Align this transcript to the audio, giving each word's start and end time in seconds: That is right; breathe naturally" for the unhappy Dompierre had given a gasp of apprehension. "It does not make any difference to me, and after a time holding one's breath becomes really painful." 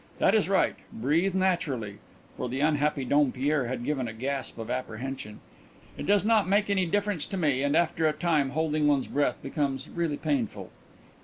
That 0.17 0.33
is 0.33 0.49
right; 0.49 0.73
breathe 0.91 1.35
naturally" 1.35 1.99
for 2.35 2.49
the 2.49 2.59
unhappy 2.59 3.05
Dompierre 3.05 3.65
had 3.67 3.83
given 3.85 4.07
a 4.07 4.13
gasp 4.13 4.57
of 4.57 4.71
apprehension. 4.71 5.41
"It 5.95 6.07
does 6.07 6.25
not 6.25 6.49
make 6.49 6.71
any 6.71 6.87
difference 6.87 7.27
to 7.27 7.37
me, 7.37 7.61
and 7.61 7.75
after 7.77 8.07
a 8.07 8.11
time 8.13 8.49
holding 8.57 8.87
one's 8.87 9.05
breath 9.05 9.39
becomes 9.43 9.87
really 9.87 10.17
painful." 10.17 10.71